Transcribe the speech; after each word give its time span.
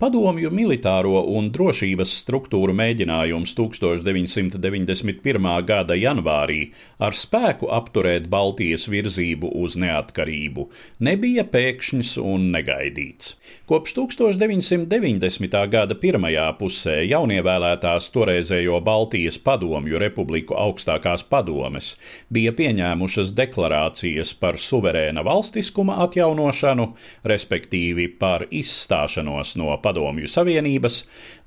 Padomju 0.00 0.48
militāro 0.48 1.18
un 1.28 1.50
drošības 1.52 2.08
struktūru 2.22 2.72
mēģinājums 2.72 3.50
1991. 3.52 5.48
gada 5.68 5.92
janvārī 5.92 6.70
ar 7.04 7.12
spēku 7.12 7.68
apturēt 7.68 8.30
Baltijas 8.32 8.86
virzību 8.88 9.50
uz 9.60 9.76
neatkarību 9.76 10.64
nebija 11.04 11.44
pēkšņs 11.52 12.14
un 12.22 12.46
negaidīts. 12.54 13.34
Kopš 13.68 13.92
1990. 13.98 15.58
gada 15.74 15.98
pirmajā 16.00 16.46
pusē 16.62 16.96
jaunievēlētās 17.04 18.08
toreizējo 18.16 18.80
Baltijas 18.80 19.36
padomju 19.36 20.00
republiku 20.00 20.56
augstākās 20.64 21.26
padomes 21.28 21.90
bija 22.32 22.56
pieņēmušas 22.56 23.34
deklarācijas 23.36 24.32
par 24.40 24.56
suverēna 24.56 25.28
valstiskuma 25.28 26.00
atjaunošanu, 26.08 26.88
respektīvi 27.28 28.08
par 28.16 28.48
izstāšanos 28.48 29.58
no 29.60 29.68
padomju 29.76 29.89
Padomju 29.90 30.28
Savienības, 30.30 31.00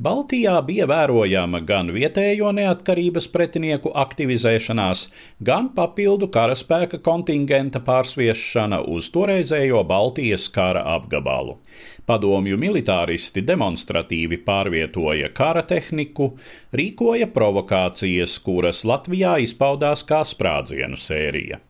Baltijā 0.03 0.57
bija 0.67 0.83
vērojama 0.89 1.61
gan 1.63 1.93
vietējo 1.95 2.49
neatkarības 2.51 3.29
pretinieku 3.31 3.93
aktivizēšanās, 4.03 5.05
gan 5.39 5.69
papildu 5.77 6.27
karaspēka 6.33 6.99
kontingenta 7.05 7.79
pārsviešana 7.87 8.81
uz 8.91 9.07
toreizējo 9.15 9.85
Baltijas 9.87 10.49
kara 10.51 10.83
apgabalu. 10.97 11.55
Padomju 12.03 12.59
militāristi 12.59 13.45
demonstratīvi 13.47 14.41
pārvietoja 14.43 15.31
kara 15.31 15.63
tehniku, 15.63 16.33
rīkoja 16.75 17.31
provokācijas, 17.31 18.41
kuras 18.43 18.83
Latvijā 18.83 19.37
izpaudās 19.45 20.03
kā 20.03 20.25
sprādzienu 20.27 20.99
sērija. 20.99 21.63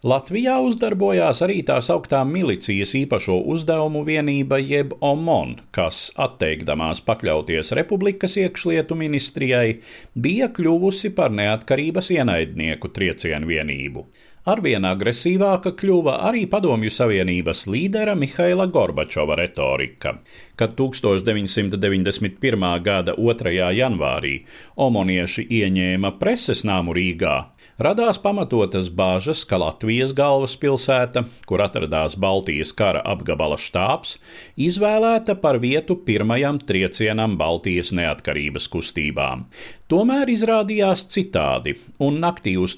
Latvijā 0.00 0.54
uzdarbojās 0.64 1.42
arī 1.44 1.58
tā 1.68 1.74
sauktā 1.84 2.22
milicijas 2.24 2.94
īpašo 2.96 3.34
uzdevumu 3.52 4.00
vienība 4.06 4.56
jeb 4.56 4.94
OMON, 5.04 5.58
kas, 5.76 5.98
atteikdamās 6.16 7.02
pakļauties 7.04 7.74
republikas 7.76 8.38
iekšlietu 8.40 8.96
ministrijai, 8.96 9.74
bija 10.16 10.48
kļuvusi 10.56 11.12
par 11.12 11.36
neatkarības 11.36 12.08
ienaidnieku 12.16 12.88
triecienu 12.96 13.52
vienību. 13.52 14.06
Arvien 14.48 14.86
agresīvāka 14.88 15.74
kļuva 15.76 16.14
arī 16.24 16.46
Padomju 16.48 16.88
Savienības 16.88 17.66
līdera 17.68 18.14
Mihaila 18.16 18.64
Gorbačova 18.72 19.36
retorika, 19.36 20.14
kad 20.56 20.72
1991. 20.78 22.64
gada 22.80 23.12
2. 23.20 23.52
janvārī 23.76 24.38
omonieši 24.80 25.44
ieņēma 25.44 26.14
preses 26.16 26.64
nāmu 26.64 26.96
Rīgā. 26.96 27.34
Radās 27.80 28.16
pamatotas 28.20 28.88
bāžas, 28.92 29.44
ka 29.48 29.56
Latvijas 29.60 30.14
galvaspilsēta, 30.16 31.22
kur 31.48 31.60
atradās 31.64 32.16
Baltijas 32.16 32.72
kara 32.76 33.00
apgabala 33.04 33.56
štābs, 33.60 34.18
izvēlēta 34.56 35.36
par 35.40 35.60
vietu 35.60 35.96
pirmajam 36.04 36.60
triecienam 36.64 37.36
Baltijas 37.40 37.92
neatkarības 37.96 38.68
kustībām. 38.72 39.46
Tomēr 39.90 40.28
izrādījās 40.32 41.06
citādi, 41.10 41.72
un 42.04 42.20
naktī 42.22 42.52
uz 42.60 42.76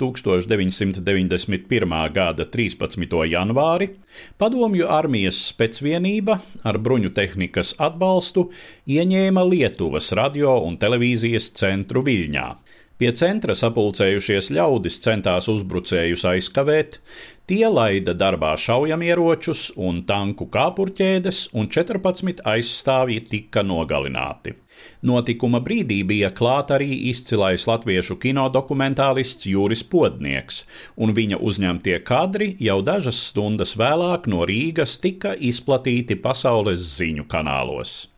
1991. 1.53 2.13
gada 2.13 2.45
13. 2.45 3.25
janvāri 3.29 3.89
padomju 4.41 4.89
armijas 4.89 5.39
specvienība 5.51 6.39
ar 6.65 6.79
bruņu 6.79 7.13
tehnikas 7.13 7.75
atbalstu 7.79 8.49
ieņēma 8.89 9.45
Lietuvas 9.49 10.13
radio 10.17 10.59
un 10.65 10.79
televīzijas 10.81 11.53
centru 11.59 12.05
Viļņā. 12.07 12.47
Pie 13.03 13.09
centra 13.19 13.57
sapulcējušies 13.59 14.53
ļaudis 14.55 15.01
centās 15.03 15.49
uzbrucējus 15.51 16.23
aizkavēt, 16.31 17.01
tie 17.51 17.65
laida 17.67 18.13
darbā 18.15 18.53
šaujamieročus 18.55 19.73
un 19.75 20.05
tanku 20.07 20.47
kāpurķēdes, 20.55 21.41
un 21.59 21.67
14 21.67 22.45
aizstāvji 22.53 23.25
tika 23.33 23.65
nogalināti. 23.67 24.55
Notikuma 25.11 25.59
brīdī 25.67 25.99
bija 26.07 26.31
klāt 26.31 26.71
arī 26.79 26.93
izcilais 27.11 27.67
latviešu 27.67 28.21
kinodokumentālists 28.23 29.51
Jūris 29.51 29.83
Podnieks, 29.83 30.63
un 30.95 31.11
viņa 31.19 31.43
uzņemtie 31.43 31.99
kadri 32.07 32.53
jau 32.63 32.79
dažas 32.87 33.19
stundas 33.33 33.75
vēlāk 33.83 34.31
no 34.31 34.47
Rīgas 34.47 35.01
tika 35.03 35.35
izplatīti 35.51 36.23
pasaules 36.23 36.87
ziņu 37.03 37.27
kanālos. 37.27 38.12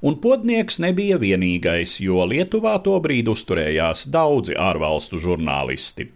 Un 0.00 0.20
podnieks 0.22 0.78
nebija 0.78 1.16
vienīgais, 1.18 1.96
jo 2.04 2.22
Lietuvā 2.30 2.76
tobrīd 2.84 3.30
uzturējās 3.32 4.06
daudzi 4.14 4.54
ārvalstu 4.54 5.18
žurnālisti. 5.18 6.06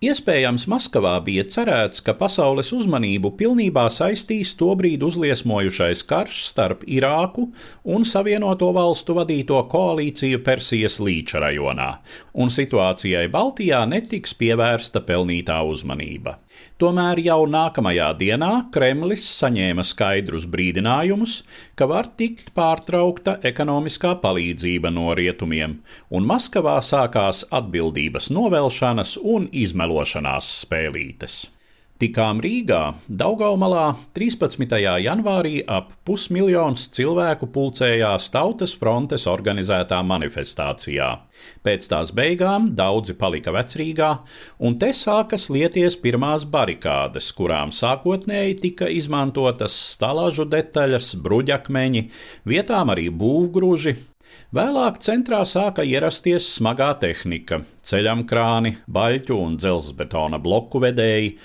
Iespējams, 0.00 0.62
Maskavā 0.72 1.18
bija 1.20 1.42
cerēts, 1.52 2.00
ka 2.00 2.14
pasaules 2.16 2.70
uzmanību 2.72 3.34
pilnībā 3.36 3.82
saistīs 3.92 4.54
tobrīd 4.56 5.02
uzliesmojušais 5.04 6.00
karš 6.08 6.38
starp 6.46 6.86
Irāku 6.88 7.50
un 7.84 8.06
Savienoto 8.08 8.70
valstu 8.72 9.18
vadīto 9.18 9.60
koalīciju 9.68 10.40
Persijas 10.46 10.96
līča 11.04 11.44
rajonā, 11.44 11.90
un 12.32 12.48
situācijai 12.48 13.26
Baltijā 13.28 13.82
netiks 13.92 14.32
pievērsta 14.40 15.04
pelnītā 15.04 15.60
uzmanība. 15.68 16.38
Tomēr 16.80 17.20
jau 17.20 17.44
nākamajā 17.52 18.06
dienā 18.16 18.50
Kremlis 18.72 19.22
saņēma 19.36 19.84
skaidrus 19.84 20.46
brīdinājumus, 20.48 21.42
ka 21.76 21.84
var 21.90 22.08
tikt 22.16 22.54
pārtraukta 22.56 23.36
ekonomiskā 23.50 24.14
palīdzība 24.22 24.88
no 24.96 25.12
rietumiem, 25.16 25.76
un 26.08 26.28
Maskavā 26.30 26.78
sākās 26.84 27.44
atbildības 27.52 28.30
novelšanas 28.32 29.18
un 29.20 29.50
izmelošanās 29.90 30.50
spēlītes. 30.64 31.48
Tikām 32.00 32.38
Rīgā, 32.40 32.94
Daugaumalā 33.12 33.90
13. 34.16 34.70
janvārī 35.04 35.58
ap 35.68 35.90
pusmiljons 36.08 36.86
cilvēku 36.96 37.50
pulcējās 37.52 38.30
Tautas 38.32 38.72
frontes 38.72 39.26
organizētā 39.28 39.98
manifestācijā. 40.00 41.10
Pēc 41.60 41.88
tās 41.92 42.14
beigām 42.16 42.70
daudzi 42.72 43.12
palika 43.20 43.52
vecrīgā, 43.52 44.08
un 44.64 44.78
te 44.80 44.94
sākas 44.96 45.50
lieties 45.52 45.98
pirmās 46.00 46.46
barikādes, 46.48 47.28
kurām 47.36 47.68
sākotnēji 47.68 48.56
tika 48.62 48.88
izmantotas 48.88 49.76
stalāžu 49.92 50.48
detaļas, 50.48 51.18
bruģakmeņi, 51.20 52.06
vietām 52.48 52.96
arī 52.96 53.10
būvgruži, 53.12 53.98
Vēlāk 54.56 54.96
centrā 55.04 55.44
sāka 55.46 55.84
ierasties 55.86 56.48
smagā 56.56 56.90
tehnika, 57.02 57.60
ceļam 57.86 58.24
krāni, 58.26 58.72
baļķu 58.90 59.36
un 59.38 59.56
dzelzbetona 59.60 60.40
bloku 60.42 60.80
vedēji, 60.82 61.36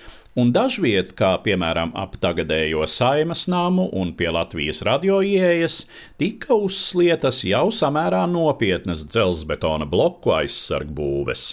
un 0.41 0.49
dažviet, 0.55 1.13
kā 1.17 1.35
piemēram 1.45 1.93
ap 1.95 2.17
tagadējo 2.21 2.87
saimas 2.89 3.45
namu 3.51 3.85
un 3.93 4.15
pie 4.17 4.31
Latvijas 4.33 4.81
radio 4.87 5.19
ieejas, 5.21 5.83
tika 6.17 6.57
uzslietas 6.57 7.43
jau 7.47 7.67
samērā 7.69 8.25
nopietnas 8.31 9.05
dzelzbetona 9.05 9.85
bloku 9.85 10.33
aizsargbūves. 10.39 11.45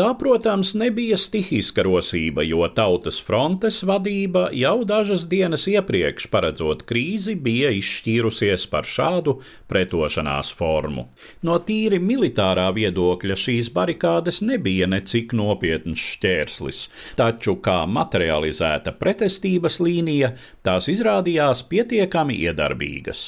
Tā, 0.00 0.14
protams, 0.16 0.70
nebija 0.80 1.16
stihiska 1.20 1.82
rosība, 1.84 2.40
jo 2.40 2.64
Tautas 2.72 3.18
frontes 3.20 3.82
vadība 3.84 4.46
jau 4.56 4.78
dažas 4.88 5.26
dienas 5.28 5.66
iepriekš, 5.68 6.30
paredzot 6.32 6.86
krīzi, 6.88 7.34
bija 7.36 7.68
izšķīrusies 7.76 8.64
par 8.72 8.88
šādu 8.88 9.34
pretošanās 9.68 10.54
formu. 10.56 11.04
No 11.44 11.58
tīri 11.68 12.00
militārā 12.00 12.70
viedokļa 12.78 13.36
šīs 13.42 13.68
barikādes 13.76 14.40
nebija 14.40 14.88
necik 14.88 15.34
nopietns 15.36 16.00
šķērslis, 16.14 16.80
taču 17.20 17.58
kā 17.60 17.82
materializēta 17.84 18.96
pretestības 18.96 19.82
līnija, 19.84 20.32
tās 20.64 20.88
izrādījās 20.88 21.66
pietiekami 21.68 22.40
iedarbīgas. 22.46 23.26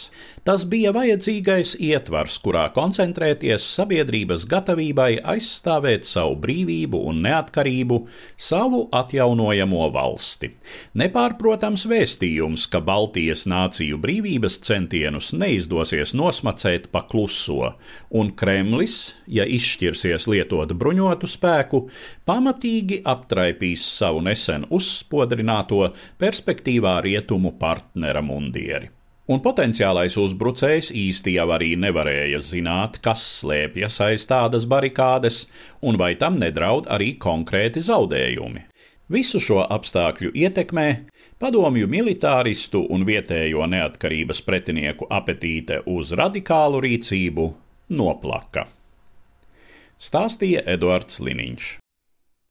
Tas 0.49 0.65
bija 0.67 0.91
vajadzīgais 0.91 1.77
ietvars, 1.79 2.41
kurā 2.43 2.65
koncentrēties 2.75 3.63
sabiedrības 3.77 4.49
gatavībai 4.51 5.13
aizstāvēt 5.37 6.09
savu 6.09 6.41
brīvību 6.63 7.01
un 7.09 7.23
neatkarību, 7.27 7.99
savu 8.37 8.89
atjaunojamo 8.93 9.89
valsti. 9.93 10.53
Nepārprotams 10.95 11.87
vēstījums, 11.91 12.69
ka 12.71 12.81
Baltijas 12.81 13.47
nāciju 13.47 13.99
brīvības 13.99 14.61
centienus 14.63 15.33
neizdosies 15.33 16.15
nosmacēt 16.15 16.91
pa 16.93 17.03
kluso, 17.03 17.75
un 18.11 18.33
Kremlis, 18.37 19.17
ja 19.27 19.45
izšķirsies 19.45 20.29
lietot 20.29 20.73
bruņotu 20.73 21.27
spēku, 21.27 21.89
pamatīgi 22.27 23.03
aptraipīs 23.05 23.85
savu 23.99 24.23
nesen 24.23 24.67
uzspodrināto 24.71 25.93
perspektīvā 26.19 27.01
rietumu 27.03 27.57
partnera 27.59 28.23
mundieri 28.23 29.02
un 29.31 29.43
potenciālais 29.45 30.17
uzbrucējs 30.19 30.91
īsti 30.97 31.37
jau 31.37 31.49
arī 31.55 31.73
nevarēja 31.79 32.41
zināt, 32.43 32.99
kas 33.05 33.23
slēpjas 33.41 34.01
aiz 34.09 34.27
tādas 34.31 34.67
barikādes, 34.69 35.47
un 35.83 35.99
vai 36.01 36.15
tam 36.19 36.41
nedraud 36.43 36.89
arī 36.91 37.15
konkrēti 37.23 37.83
zaudējumi. 37.85 38.67
Visu 39.13 39.41
šo 39.43 39.61
apstākļu 39.67 40.33
ietekmē 40.33 40.87
padomju 41.43 41.89
militāristu 41.91 42.85
un 42.95 43.05
vietējo 43.05 43.67
neatkarības 43.69 44.41
pretinieku 44.47 45.11
apetīte 45.11 45.83
uz 45.91 46.15
radikālu 46.17 46.81
rīcību 46.87 47.51
noplaka. 47.99 48.67
Stāstīja 50.03 50.65
Eduards 50.67 51.21
Liniņš. 51.23 51.82